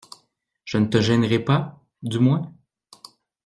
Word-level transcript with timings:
Je 0.65 0.79
ne 0.79 0.87
te 0.87 0.99
gênerai 0.99 1.37
pas, 1.37 1.79
du 2.01 2.17
moins? 2.17 2.51